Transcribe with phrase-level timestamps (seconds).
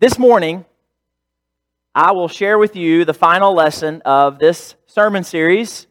[0.00, 0.66] This morning,
[1.94, 5.86] I will share with you the final lesson of this sermon series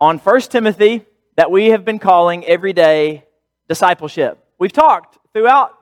[0.00, 1.04] on 1 Timothy
[1.36, 3.26] that we have been calling Everyday
[3.68, 4.42] Discipleship.
[4.58, 5.72] We've talked throughout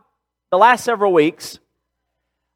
[0.51, 1.61] the last several weeks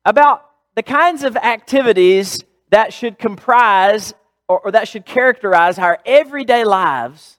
[0.04, 4.14] about the kinds of activities that should comprise
[4.48, 7.38] or, or, that should characterize our everyday lives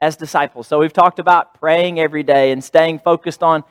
[0.00, 0.66] as disciples.
[0.66, 3.64] So we've talked about praying every day and staying focused on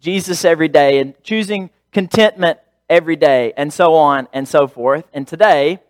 [0.00, 5.06] Jesus every day and choosing contentment every day and so on and so forth.
[5.12, 5.80] And today,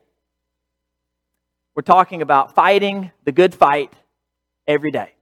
[1.75, 3.93] we're talking about fighting the good fight
[4.67, 5.13] every day.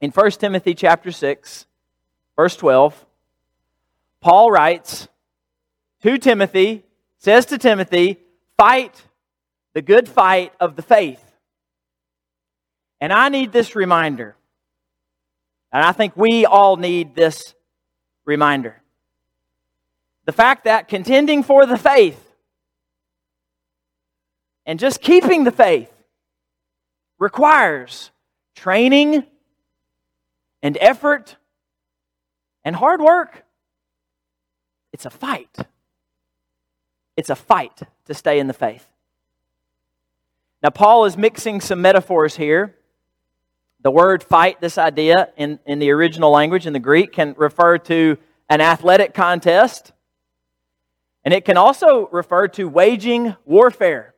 [0.00, 1.66] In 1 Timothy chapter 6,
[2.36, 3.06] verse 12,
[4.20, 5.08] Paul writes
[6.02, 6.84] to Timothy,
[7.18, 8.18] says to Timothy,
[8.58, 9.02] fight
[9.72, 11.25] the good fight of the faith.
[13.06, 14.34] And I need this reminder.
[15.70, 17.54] And I think we all need this
[18.24, 18.82] reminder.
[20.24, 22.20] The fact that contending for the faith
[24.66, 25.92] and just keeping the faith
[27.20, 28.10] requires
[28.56, 29.24] training
[30.60, 31.36] and effort
[32.64, 33.44] and hard work.
[34.92, 35.56] It's a fight.
[37.16, 38.88] It's a fight to stay in the faith.
[40.60, 42.75] Now, Paul is mixing some metaphors here.
[43.86, 47.78] The word fight, this idea in, in the original language, in the Greek, can refer
[47.78, 49.92] to an athletic contest.
[51.24, 54.16] And it can also refer to waging warfare.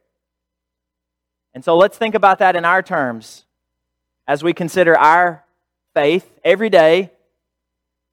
[1.53, 3.45] And so let's think about that in our terms
[4.27, 5.45] as we consider our
[5.93, 7.11] faith every day.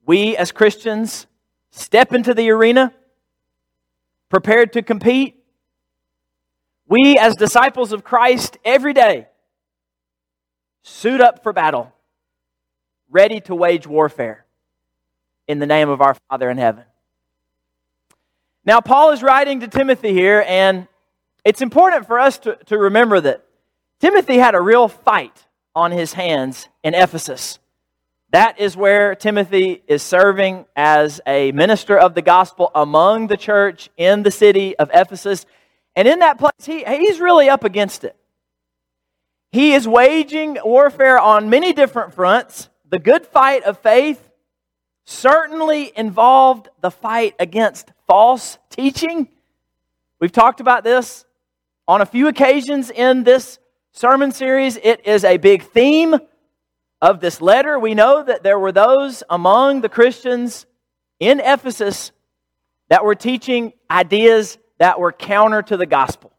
[0.04, 1.26] We as Christians
[1.70, 2.92] step into the arena
[4.28, 5.42] prepared to compete
[6.86, 9.28] we, as disciples of Christ, every day
[10.86, 11.92] suit up for battle,
[13.10, 14.44] ready to wage warfare
[15.48, 16.84] in the name of our Father in heaven.
[18.64, 20.86] Now, Paul is writing to Timothy here, and
[21.44, 23.44] it's important for us to, to remember that
[24.00, 27.58] Timothy had a real fight on his hands in Ephesus.
[28.30, 33.90] That is where Timothy is serving as a minister of the gospel among the church
[33.96, 35.46] in the city of Ephesus.
[35.96, 38.16] And in that place, he, he's really up against it.
[39.52, 42.68] He is waging warfare on many different fronts.
[42.88, 44.30] The good fight of faith
[45.04, 49.28] certainly involved the fight against false teaching.
[50.20, 51.24] We've talked about this
[51.88, 53.58] on a few occasions in this
[53.92, 54.76] sermon series.
[54.76, 56.16] It is a big theme
[57.00, 57.78] of this letter.
[57.78, 60.66] We know that there were those among the Christians
[61.20, 62.12] in Ephesus
[62.88, 66.32] that were teaching ideas that were counter to the gospel.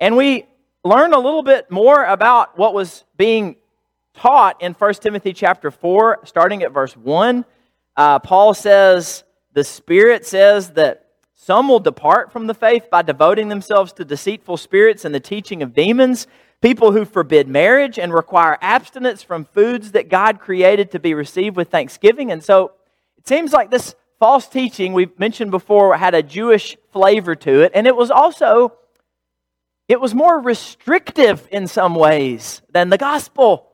[0.00, 0.46] And we
[0.84, 3.56] learned a little bit more about what was being
[4.12, 7.44] taught in 1 Timothy chapter 4, starting at verse 1.
[7.96, 9.24] Uh, Paul says,
[9.54, 14.58] The Spirit says that some will depart from the faith by devoting themselves to deceitful
[14.58, 16.26] spirits and the teaching of demons,
[16.60, 21.56] people who forbid marriage and require abstinence from foods that God created to be received
[21.56, 22.30] with thanksgiving.
[22.30, 22.72] And so
[23.16, 27.72] it seems like this false teaching we've mentioned before had a Jewish flavor to it,
[27.74, 28.74] and it was also
[29.88, 33.70] it was more restrictive in some ways than the gospel.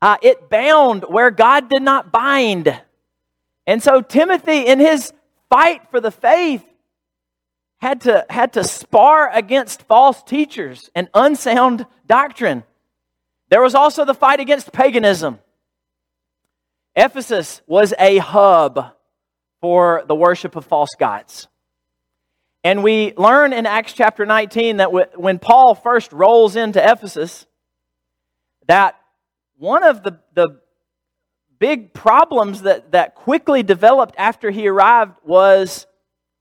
[0.00, 2.80] Uh, it bound where God did not bind.
[3.66, 5.12] And so Timothy, in his
[5.50, 6.64] fight for the faith,
[7.78, 12.64] had to, had to spar against false teachers and unsound doctrine.
[13.50, 15.38] There was also the fight against paganism.
[16.94, 18.92] Ephesus was a hub
[19.60, 21.48] for the worship of false gods.
[22.64, 27.46] And we learn in Acts chapter 19 that when Paul first rolls into Ephesus,
[28.66, 28.98] that
[29.56, 30.60] one of the, the
[31.58, 35.86] big problems that, that quickly developed after he arrived was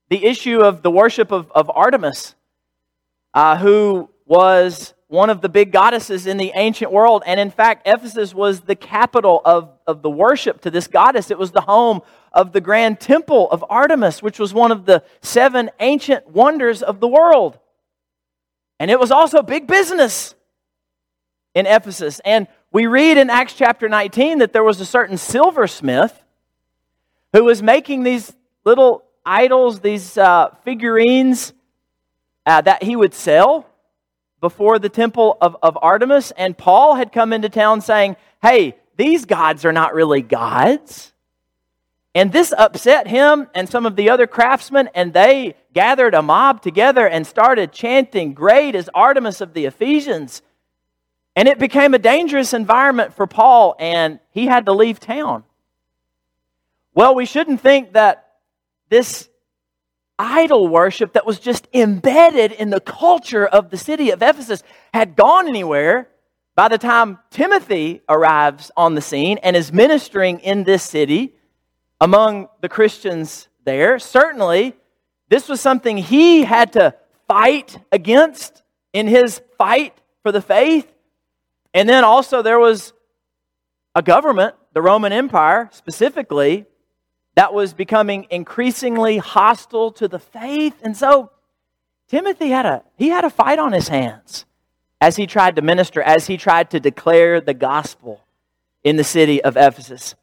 [0.10, 2.36] the issue of the worship of, of Artemis,
[3.34, 7.24] uh, who was one of the big goddesses in the ancient world.
[7.26, 11.32] And in fact, Ephesus was the capital of, of the worship to this goddess.
[11.32, 12.02] It was the home
[12.34, 17.00] of the grand temple of Artemis, which was one of the seven ancient wonders of
[17.00, 17.60] the world.
[18.80, 20.36] And it was also big business
[21.56, 22.20] in Ephesus.
[22.24, 26.24] And we read in Acts chapter 19 that there was a certain silversmith
[27.34, 28.34] who was making these
[28.66, 31.54] little idols, these uh, figurines
[32.46, 33.66] uh, that he would sell
[34.40, 39.26] before the temple of, of Artemis, and Paul had come into town saying, Hey, these
[39.26, 41.14] gods are not really gods.
[42.18, 46.64] And this upset him and some of the other craftsmen, and they gathered a mob
[46.64, 50.42] together and started chanting, Great is Artemis of the Ephesians.
[51.36, 55.44] And it became a dangerous environment for Paul, and he had to leave town.
[56.96, 58.28] Well, we shouldn't think that
[58.90, 59.30] this
[60.18, 65.16] idol worship that was just embedded in the culture of the city of Ephesus had
[65.16, 66.10] gone anywhere
[66.56, 71.36] by the time Timothy arrives on the scene and is ministering in this city
[72.00, 74.00] among the Christians there.
[74.00, 74.76] Certainly,
[75.30, 76.96] this was something he had to
[77.28, 78.64] fight against
[78.94, 80.92] in his fight for the faith.
[81.74, 82.94] And then also, there was
[83.94, 86.66] a government, the Roman Empire specifically,
[87.36, 90.76] that was becoming increasingly hostile to the faith.
[90.82, 91.32] And so,
[92.08, 94.46] Timothy had a, he had a fight on his hands
[95.00, 98.22] as he tried to minister, as he tried to declare the gospel
[98.84, 100.16] in the city of Ephesus.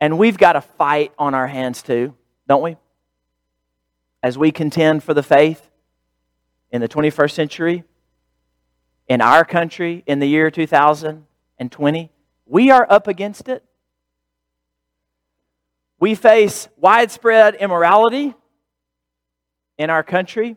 [0.00, 2.14] And we've got a fight on our hands too,
[2.46, 2.76] don't we?
[4.22, 5.70] As we contend for the faith
[6.70, 7.84] in the 21st century,
[9.08, 12.10] in our country in the year 2020,
[12.46, 13.64] we are up against it.
[16.00, 18.34] We face widespread immorality
[19.78, 20.56] in our country,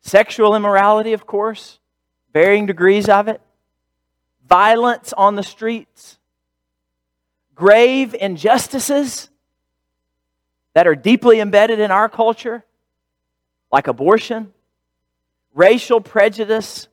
[0.00, 1.78] sexual immorality, of course,
[2.32, 3.40] varying degrees of it,
[4.46, 6.18] violence on the streets,
[7.54, 9.28] grave injustices
[10.74, 12.64] that are deeply embedded in our culture,
[13.70, 14.52] like abortion,
[15.54, 16.88] racial prejudice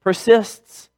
[0.00, 0.90] persists.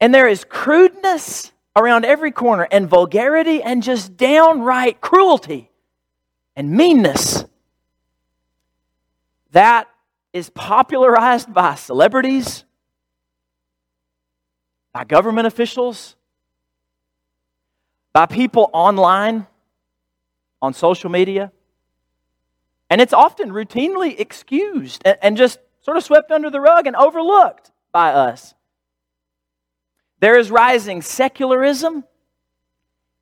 [0.00, 5.70] And there is crudeness around every corner, and vulgarity, and just downright cruelty
[6.56, 7.44] and meanness.
[9.50, 9.86] That
[10.32, 12.64] is popularized by celebrities,
[14.94, 16.15] by government officials,
[18.16, 19.46] by people online,
[20.62, 21.52] on social media.
[22.88, 27.72] And it's often routinely excused and, just sort of swept under the rug and overlooked
[27.92, 28.54] by us.
[30.20, 32.04] There is rising secularism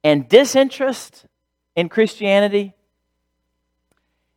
[0.04, 1.26] and disinterest
[1.74, 2.72] in Christianity.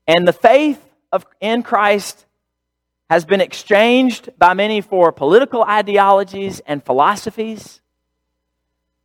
[0.07, 2.25] And the faith of, in Christ
[3.11, 7.79] has been exchanged by many for political ideologies and philosophies,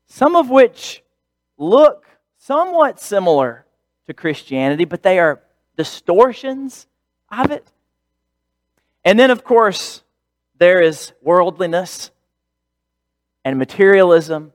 [0.06, 1.02] some of which
[1.62, 2.06] look
[2.38, 3.64] somewhat similar
[4.06, 5.40] to Christianity, but they are
[5.76, 6.86] distortions
[7.30, 7.66] of it.
[9.04, 10.02] And then, of course,
[10.58, 12.10] there is worldliness
[13.44, 14.52] and materialism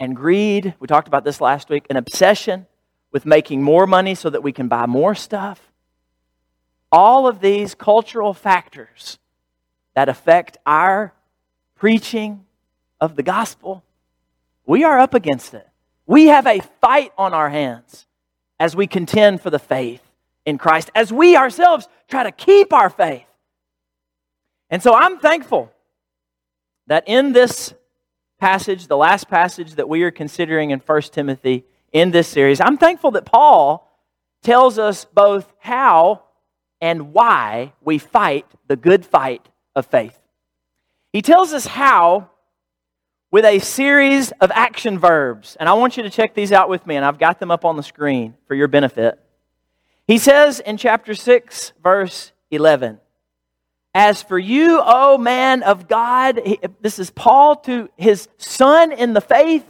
[0.00, 0.74] and greed.
[0.80, 2.66] We talked about this last week an obsession
[3.12, 5.70] with making more money so that we can buy more stuff.
[6.90, 9.18] All of these cultural factors
[9.94, 11.14] that affect our
[11.76, 12.44] preaching
[13.00, 13.84] of the gospel,
[14.66, 15.68] we are up against it.
[16.06, 18.06] We have a fight on our hands
[18.60, 20.02] as we contend for the faith
[20.44, 23.26] in Christ, as we ourselves try to keep our faith.
[24.70, 25.72] And so I'm thankful
[26.86, 27.74] that in this
[28.38, 32.76] passage, the last passage that we are considering in 1 Timothy in this series, I'm
[32.76, 33.90] thankful that Paul
[34.42, 36.24] tells us both how
[36.80, 40.18] and why we fight the good fight of faith.
[41.12, 42.30] He tells us how
[43.34, 45.56] with a series of action verbs.
[45.58, 47.64] And I want you to check these out with me, and I've got them up
[47.64, 49.18] on the screen for your benefit.
[50.06, 53.00] He says in chapter 6, verse 11,
[53.92, 56.42] as for you, O man of God,
[56.80, 59.66] this is Paul to his son in the faith,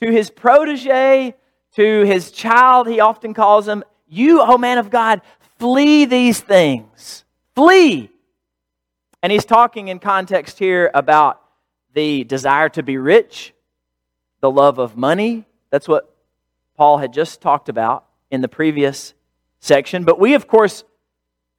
[0.00, 1.34] to his protege,
[1.74, 5.22] to his child, he often calls him, You, O man of God,
[5.58, 7.24] flee these things.
[7.56, 8.10] Flee.
[9.24, 11.39] And he's talking in context here about
[11.94, 13.52] the desire to be rich,
[14.40, 15.44] the love of money.
[15.70, 16.14] That's what
[16.76, 19.14] Paul had just talked about in the previous
[19.58, 20.04] section.
[20.04, 20.84] But we, of course,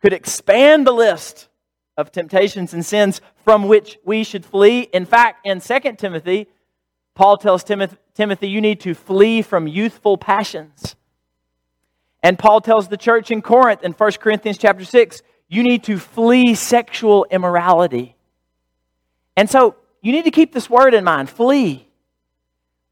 [0.02, 1.48] could expand the list
[1.98, 4.82] of temptations and sins from which we should flee.
[4.94, 6.48] In fact, in 2 Timothy,
[7.14, 10.96] Paul tells Timothy, you need to flee from youthful passions.
[12.24, 16.00] And Paul tells the church in Corinth in 1 Corinthians chapter 6, you need to
[16.00, 18.16] flee sexual immorality.
[19.36, 21.88] And so you need to keep this word in mind flee.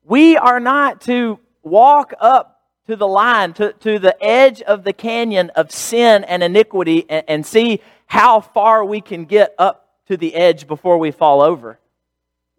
[0.04, 4.94] We are not to walk up to the line, to, to the edge of the
[4.94, 10.18] canyon of sin and iniquity, and, and see how far we can get up to
[10.18, 11.80] the edge before we fall over.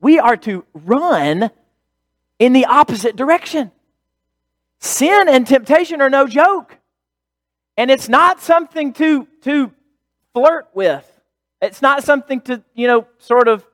[0.00, 1.50] We are to run
[2.38, 3.72] in the opposite direction.
[4.78, 6.78] Sin and temptation are no joke.
[7.76, 9.72] And it's not something to, to
[10.32, 11.06] flirt with.
[11.60, 13.64] It's not something to, you know, sort of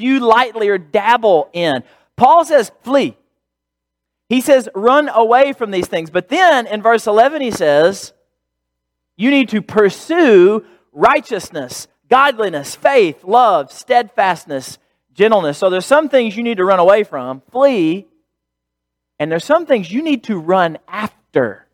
[0.00, 1.84] view lightly or dabble in.
[2.16, 3.16] Paul says, flee.
[4.28, 6.10] He says, run away from these things.
[6.10, 8.12] But then in verse 11, he says,
[9.16, 14.78] you need to pursue righteousness, godliness, faith, love, steadfastness,
[15.12, 15.58] gentleness.
[15.58, 18.06] So there's some things you need to run away from, flee,
[19.18, 21.66] and there's some things you need to run after.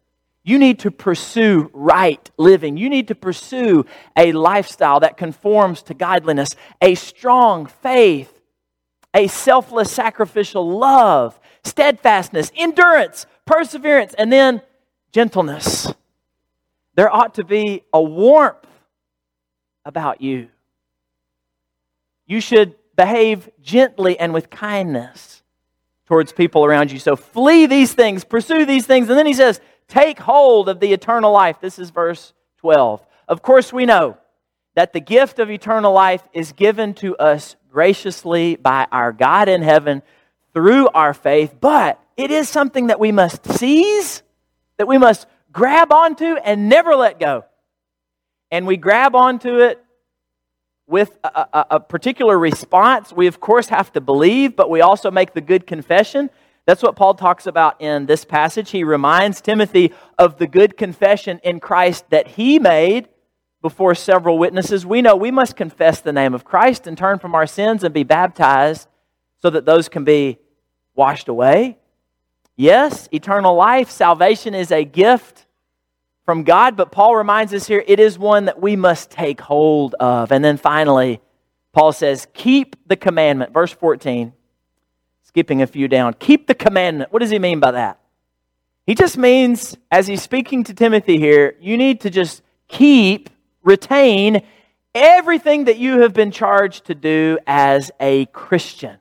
[0.47, 2.77] You need to pursue right living.
[2.77, 3.85] You need to pursue
[4.17, 6.51] a lifestyle that conforms to godliness,
[6.81, 8.33] a strong faith,
[9.13, 14.63] a selfless sacrificial love, steadfastness, endurance, perseverance, and then
[15.11, 15.93] gentleness.
[16.95, 18.69] There ought to be a warmth
[19.85, 20.47] about you.
[22.29, 25.43] You should behave gently and with kindness
[26.07, 27.01] towards people around you.
[27.01, 29.09] So flee these things, pursue these things.
[29.09, 31.61] And then he says, take hold of the eternal life.
[31.61, 33.05] This is verse 12.
[33.29, 34.17] Of course, we know
[34.75, 39.63] that the gift of eternal life is given to us graciously by our God in
[39.63, 40.03] heaven
[40.53, 44.23] through our faith, but it is something that we must seize,
[44.79, 47.45] that we must grab onto and never let go.
[48.51, 49.83] And we grab onto it
[50.87, 53.13] with a, a, a, particular response.
[53.13, 56.31] We, of course, have to believe, but we also make the good confession.
[56.67, 58.71] That's what Paul talks about in this passage.
[58.71, 63.09] He reminds Timothy of the good confession in Christ that he made
[63.63, 64.85] before several witnesses.
[64.85, 67.95] We know we must confess the name of Christ and turn from our sins and
[67.95, 68.89] be baptized
[69.41, 70.39] so that those can be
[70.95, 71.79] washed away.
[72.57, 75.47] Yes, eternal life, salvation is a gift
[76.25, 79.95] from God, but Paul reminds us here it is one that we must take hold
[80.01, 80.33] of.
[80.33, 81.21] And then finally,
[81.73, 83.53] Paul says, Keep the commandment.
[83.53, 84.33] Verse 14,
[85.37, 86.15] skipping a few down.
[86.15, 87.13] Keep the commandment.
[87.13, 88.01] What does he mean by that?
[88.87, 93.29] He just means, as he's speaking to Timothy here, you need to just keep,
[93.63, 94.47] retain
[94.95, 98.97] everything that you have been charged to do as a Christian.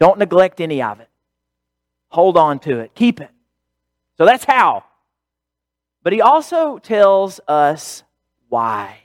[0.00, 1.08] Don't neglect any of it.
[2.08, 2.92] Hold on to it.
[2.96, 3.30] Keep it.
[4.18, 4.82] So that's how.
[6.02, 8.02] But he also tells us
[8.48, 8.96] why,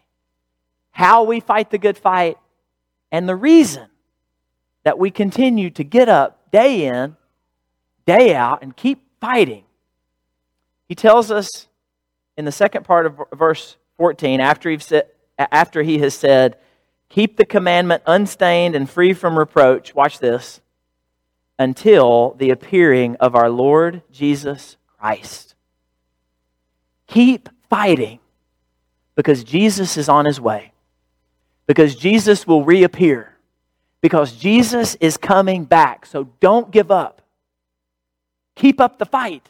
[0.90, 2.40] how we fight the good fight,
[3.12, 3.89] and the reason
[4.84, 7.16] that we continue to get up day in,
[8.06, 9.64] day out, and keep fighting.
[10.88, 11.68] He tells us
[12.38, 15.08] in the second part of verse 14, after, said,
[15.38, 16.58] after he has said,
[17.10, 20.62] Keep the commandment unstained and free from reproach, watch this,
[21.58, 25.50] until the appearing of our Lord Jesus Christ
[27.10, 28.20] Keep fighting
[29.16, 30.72] because Jesus is on his way,
[31.66, 33.34] because Jesus will reappear,
[34.02, 36.06] because Jesus is coming back.
[36.06, 37.22] So don't give up.
[38.56, 39.50] Keep up the fight.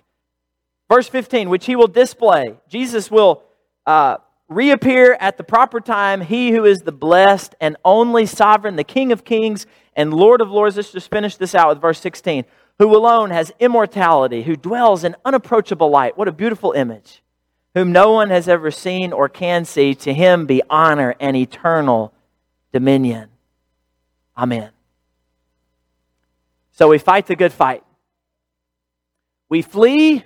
[0.90, 2.56] Verse 15, which he will display.
[2.68, 3.44] Jesus will
[3.86, 6.22] uh, reappear at the proper time.
[6.22, 10.50] He who is the blessed and only sovereign, the King of kings and Lord of
[10.50, 10.76] lords.
[10.76, 12.46] Let's just finish this out with verse 16.
[12.80, 16.18] Who alone has immortality, who dwells in unapproachable light.
[16.18, 17.22] What a beautiful image
[17.76, 22.14] whom no one has ever seen or can see, to him be honor and eternal
[22.74, 23.30] dominion.
[24.40, 24.70] Amen.
[26.72, 27.84] So we fight the good fight.
[29.50, 30.24] We flee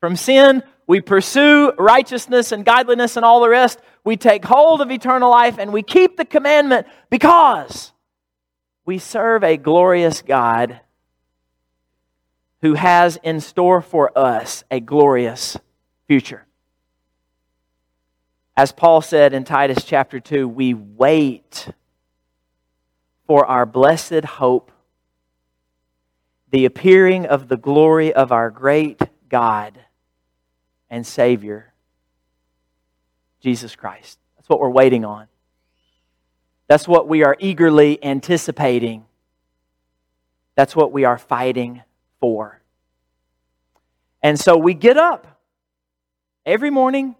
[0.00, 0.64] from sin.
[0.88, 3.78] We pursue righteousness and godliness and all the rest.
[4.02, 7.92] We take hold of eternal life and we keep the commandment because
[8.84, 10.80] we serve a glorious God
[12.62, 15.56] who has in store for us a glorious
[16.08, 16.46] future.
[18.56, 21.68] As Paul said in Titus chapter 2, we wait
[23.26, 24.70] for our blessed hope,
[26.50, 29.78] the appearing of the glory of our great God
[30.90, 31.72] and Savior,
[33.40, 34.18] Jesus Christ.
[34.36, 35.26] That's what we're waiting on.
[36.68, 39.04] That's what we are eagerly anticipating.
[40.54, 41.82] That's what we are fighting
[42.20, 42.60] for.
[44.22, 45.40] And so we get up
[46.46, 47.16] every morning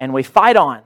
[0.00, 0.85] and we fight on.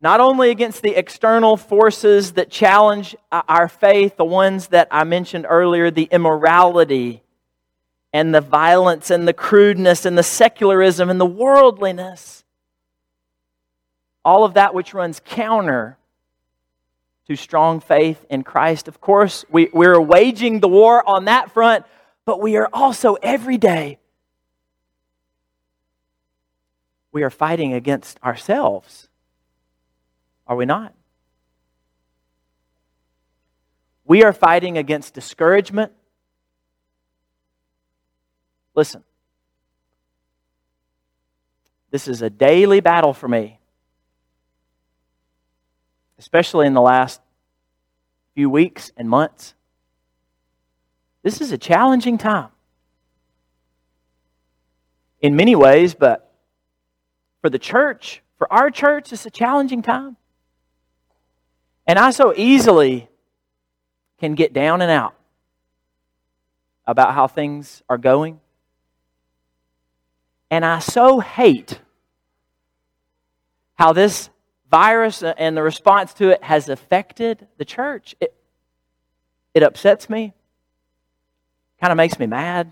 [0.00, 5.46] Not only against the external forces that challenge our faith, the ones that I mentioned
[5.48, 7.22] earlier, the immorality
[8.12, 12.44] and the violence and the crudeness and the secularism and the worldliness,
[14.24, 15.98] all of that which runs counter
[17.26, 18.86] to strong faith in Christ.
[18.88, 21.84] Of course, we, we're waging the war on that front,
[22.24, 23.98] but we are also every day
[27.10, 29.07] we are fighting against ourselves.
[30.48, 30.94] Are we not?
[34.04, 35.92] We are fighting against discouragement.
[38.74, 39.04] Listen,
[41.90, 43.60] this is a daily battle for me,
[46.18, 47.20] especially in the last
[48.34, 49.54] few weeks and months.
[51.22, 52.48] This is a challenging time
[55.20, 56.32] in many ways, but
[57.42, 60.16] for the church, for our church, it's a challenging time.
[61.88, 63.08] And I so easily
[64.20, 65.14] can get down and out
[66.86, 68.40] about how things are going.
[70.50, 71.80] And I so hate
[73.76, 74.28] how this
[74.70, 78.14] virus and the response to it has affected the church.
[78.20, 78.34] It,
[79.54, 80.34] it upsets me,
[81.80, 82.70] kind of makes me mad.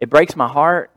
[0.00, 0.90] It breaks my heart.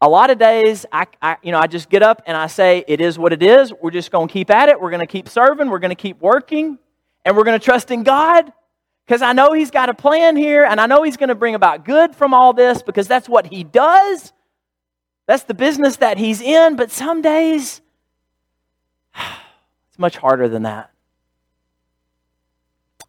[0.00, 2.84] A lot of days, I, I, you know, I just get up and I say,
[2.86, 3.72] it is what it is.
[3.72, 4.80] We're just going to keep at it.
[4.80, 5.70] We're going to keep serving.
[5.70, 6.78] We're going to keep working.
[7.24, 8.52] And we're going to trust in God
[9.06, 11.54] because I know He's got a plan here and I know He's going to bring
[11.54, 14.32] about good from all this because that's what He does.
[15.26, 16.76] That's the business that He's in.
[16.76, 17.80] But some days,
[19.16, 20.90] it's much harder than that.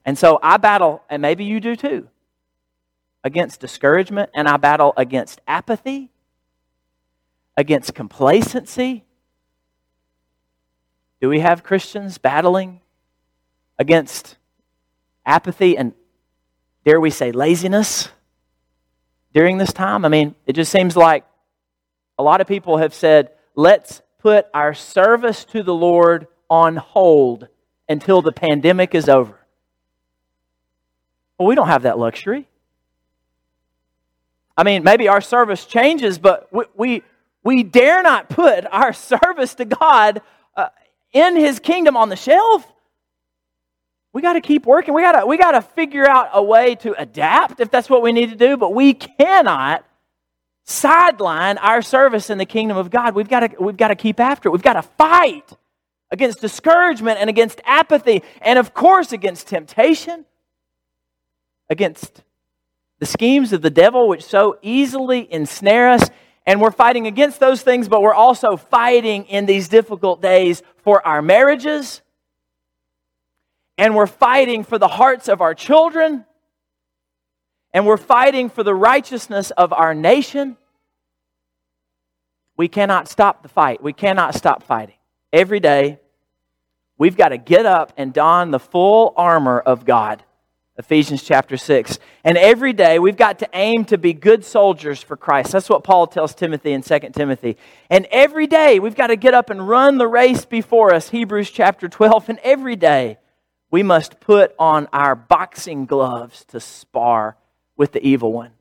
[0.05, 2.07] And so I battle, and maybe you do too,
[3.25, 6.11] against discouragement, and I battle against apathy,
[7.57, 9.03] against complacency.
[11.19, 12.79] Do we have Christians battling
[13.79, 14.37] against
[15.25, 15.93] apathy and,
[16.85, 18.09] dare we say, laziness
[19.33, 20.05] during this time?
[20.05, 21.25] I mean, it just seems like
[22.19, 27.47] a lot of people have said, let's put our service to the Lord on hold
[27.89, 29.39] until the pandemic is over.
[31.37, 32.47] Well, we don't have that luxury.
[34.55, 37.03] I mean, maybe our service changes, but we, we,
[37.47, 40.21] we dare not put our service to God
[40.55, 40.67] uh,
[41.13, 42.65] in His kingdom on the shelf.
[44.13, 44.93] We got to keep working.
[44.93, 48.01] We got to we got to figure out a way to adapt if that's what
[48.01, 49.85] we need to do, but we cannot
[50.63, 53.15] sideline our service in the kingdom of God.
[53.15, 54.51] We've got to we've got to keep after it.
[54.51, 55.49] We've got to fight
[56.11, 60.25] against discouragement and against apathy and of course against temptation
[61.69, 62.23] against
[62.99, 66.09] the schemes of the devil, which so easily ensnare us.
[66.47, 71.05] And we're fighting against those things, but we're also fighting in these difficult days for
[71.05, 72.01] our marriages.
[73.77, 76.25] And we're fighting for the hearts of our children.
[77.73, 80.55] And we're fighting for the righteousness of our nation.
[82.55, 83.83] We cannot stop the fight.
[83.83, 84.95] We cannot stop fighting.
[85.33, 85.99] Every day,
[86.97, 90.23] we've got to get up and don the full armor of God
[90.77, 91.97] Ephesians chapter 6.
[92.23, 95.51] And every day we've got to aim to be good soldiers for Christ.
[95.51, 97.57] That's what Paul tells Timothy in 2 Timothy.
[97.89, 101.49] And every day we've got to get up and run the race before us, Hebrews
[101.49, 102.29] chapter 12.
[102.29, 103.17] And every day
[103.71, 107.37] we must put on our boxing gloves to spar
[107.75, 108.51] with the evil one.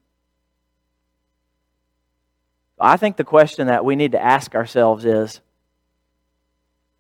[2.79, 5.41] I think the question that we need to ask ourselves is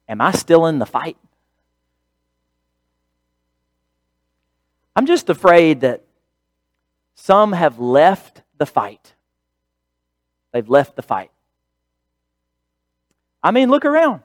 [0.08, 1.16] Am I still in the fight?
[4.96, 6.02] I'm just afraid that
[7.14, 9.12] some have left the fight.
[10.52, 11.30] They've left the fight.
[13.42, 14.22] I mean, look around.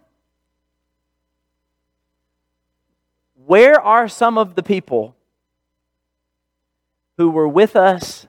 [3.46, 5.14] Where are some of the people
[7.18, 8.28] who were with us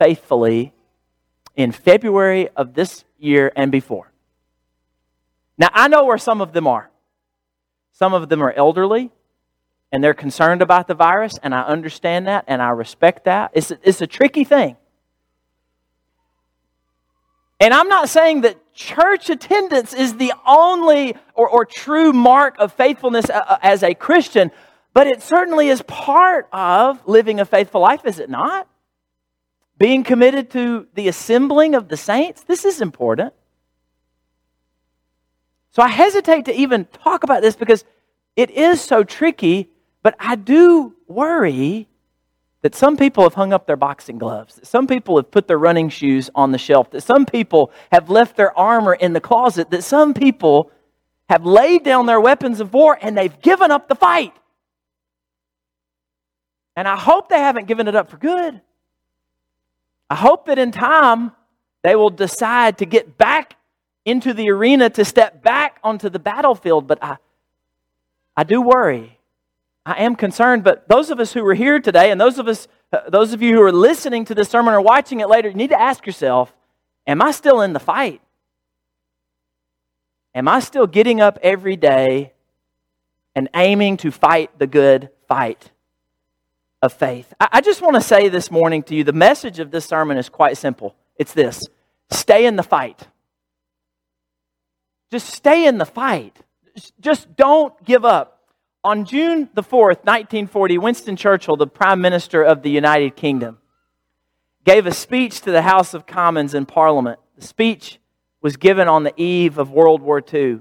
[0.00, 0.72] faithfully
[1.54, 4.10] in February of this year and before?
[5.56, 6.90] Now, I know where some of them are.
[7.92, 9.12] Some of them are elderly
[9.92, 13.50] and they're concerned about the virus, and I understand that and I respect that.
[13.54, 14.76] It's a, it's a tricky thing.
[17.58, 22.72] And I'm not saying that church attendance is the only or, or true mark of
[22.72, 24.50] faithfulness uh, uh, as a Christian,
[24.92, 28.68] but it certainly is part of living a faithful life, is it not?
[29.78, 33.32] Being committed to the assembling of the saints, this is important.
[35.70, 37.84] So I hesitate to even talk about this because
[38.34, 39.70] it is so tricky
[40.06, 41.88] but I do worry
[42.62, 45.58] that some people have hung up their boxing gloves, that some people have put their
[45.58, 49.68] running shoes on the shelf, that some people have left their armor in the closet,
[49.70, 50.70] that some people
[51.28, 54.32] have laid down their weapons of war and they've given up the fight.
[56.76, 58.60] And I hope they haven't given it up for good.
[60.08, 61.32] I hope that in time
[61.82, 63.56] they will decide to get back
[64.04, 66.86] into the arena, to step back onto the battlefield.
[66.86, 67.16] But I,
[68.36, 69.15] I do worry
[69.86, 72.66] I am concerned, but those of us who are here today and those of us
[72.92, 75.54] uh, those of you who are listening to this sermon or watching it later, you
[75.54, 76.54] need to ask yourself,
[77.06, 78.20] am I still in the fight?
[80.34, 82.32] Am I still getting up every day
[83.34, 85.70] and aiming to fight the good fight
[86.82, 87.32] of faith?
[87.40, 90.16] I, I just want to say this morning to you the message of this sermon
[90.16, 90.94] is quite simple.
[91.16, 91.60] It's this
[92.10, 93.08] stay in the fight.
[95.10, 96.36] Just stay in the fight.
[97.00, 98.35] Just don't give up.
[98.86, 103.58] On June the 4th, 1940, Winston Churchill, the Prime Minister of the United Kingdom,
[104.64, 107.18] gave a speech to the House of Commons in Parliament.
[107.36, 107.98] The speech
[108.40, 110.60] was given on the eve of World War II.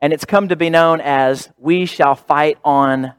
[0.00, 3.14] And it's come to be known as We Shall Fight on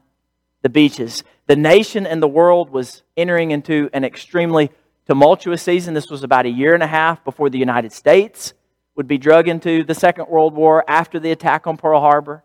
[0.62, 1.24] the Beaches.
[1.46, 4.70] The nation and the world was entering into an extremely
[5.06, 5.92] tumultuous season.
[5.92, 8.54] This was about a year and a half before the United States
[8.94, 12.44] would be drug into the Second World War after the attack on Pearl Harbor.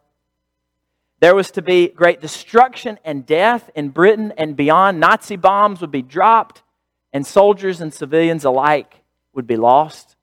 [1.20, 5.00] There was to be great destruction and death in Britain and beyond.
[5.00, 6.62] Nazi bombs would be dropped,
[7.12, 9.02] and soldiers and civilians alike
[9.34, 10.16] would be lost.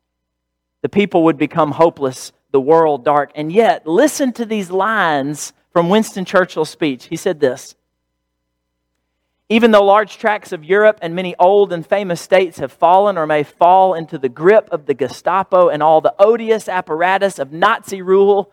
[0.83, 3.33] The people would become hopeless, the world dark.
[3.35, 7.07] And yet, listen to these lines from Winston Churchill's speech.
[7.07, 7.74] He said this
[9.48, 13.26] Even though large tracts of Europe and many old and famous states have fallen or
[13.26, 18.00] may fall into the grip of the Gestapo and all the odious apparatus of Nazi
[18.00, 18.52] rule,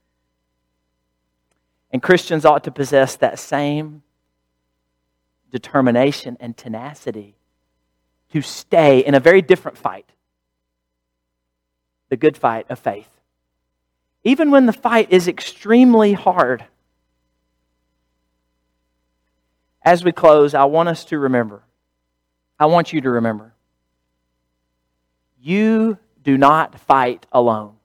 [1.91, 4.03] And Christians ought to possess that same
[5.51, 7.35] determination and tenacity
[8.31, 10.09] to stay in a very different fight
[12.11, 13.09] the good fight of faith.
[14.25, 16.65] Even when the fight is extremely hard.
[19.81, 21.63] As we close, I want us to remember,
[22.59, 23.53] I want you to remember,
[25.41, 27.77] you do not fight alone.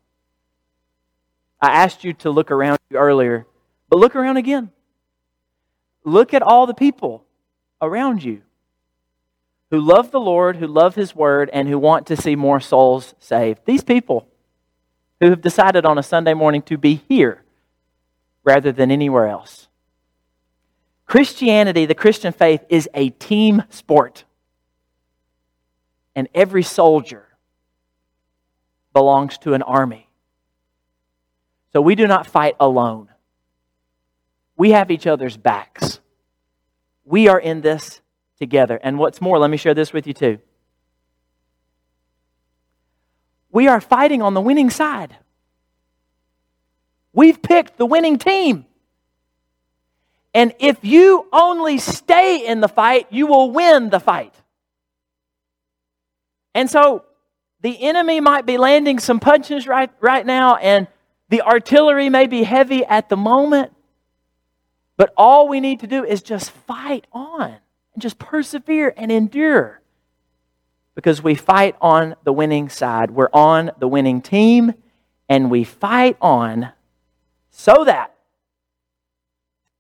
[1.60, 3.46] I asked you to look around you earlier
[3.88, 4.70] but look around again.
[6.04, 7.24] Look at all the people
[7.80, 8.42] around you
[9.70, 13.14] who love the Lord, who love His Word, and who want to see more souls
[13.18, 13.60] saved.
[13.64, 14.28] These people
[15.20, 17.42] who have decided on a Sunday morning to be here
[18.44, 19.68] rather than anywhere else.
[21.06, 24.24] Christianity, the Christian faith, is a team sport.
[26.14, 27.26] And every soldier
[28.92, 30.08] belongs to an army.
[31.72, 33.08] So we do not fight alone
[34.56, 36.00] we have each other's backs.
[37.04, 38.00] We are in this
[38.38, 38.78] together.
[38.82, 40.38] And what's more, let me share this with you too.
[43.50, 45.16] We are fighting on the winning side.
[47.12, 48.66] We've picked the winning team.
[50.34, 54.34] And if you only stay in the fight, you will win the fight.
[56.54, 57.04] And so
[57.62, 60.88] the enemy might be landing some punches right, right now, and
[61.30, 63.72] the artillery may be heavy at the moment.
[64.96, 67.56] But all we need to do is just fight on
[67.94, 69.80] and just persevere and endure
[70.94, 73.10] because we fight on the winning side.
[73.10, 74.74] We're on the winning team
[75.28, 76.72] and we fight on
[77.50, 78.14] so that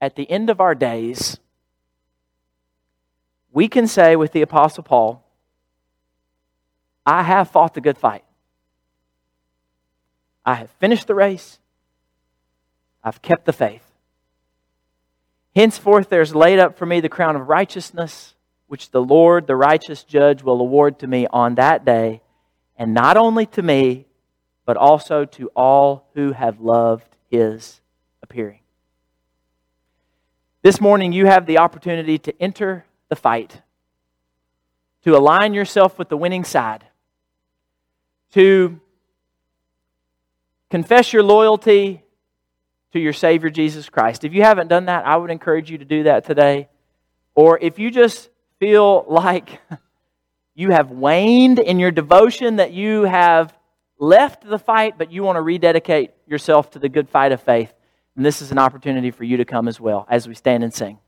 [0.00, 1.38] at the end of our days,
[3.52, 5.24] we can say with the Apostle Paul,
[7.06, 8.24] I have fought the good fight.
[10.44, 11.58] I have finished the race.
[13.02, 13.85] I've kept the faith.
[15.56, 18.34] Henceforth there is laid up for me the crown of righteousness,
[18.66, 22.20] which the Lord, the righteous judge, will award to me on that day,
[22.76, 24.04] and not only to me,
[24.66, 27.80] but also to all who have loved his
[28.22, 28.60] appearing.
[30.60, 33.62] This morning, you have the opportunity to enter the fight,
[35.04, 36.84] to align yourself with the winning side,
[38.32, 38.78] to
[40.68, 42.02] confess your loyalty
[42.96, 44.24] to your Savior Jesus Christ.
[44.24, 46.68] If you haven't done that, I would encourage you to do that today.
[47.34, 49.60] Or if you just feel like
[50.54, 53.54] you have waned in your devotion, that you have
[53.98, 57.72] left the fight, but you want to rededicate yourself to the good fight of faith,
[58.16, 60.72] and this is an opportunity for you to come as well as we stand and
[60.72, 60.98] sing.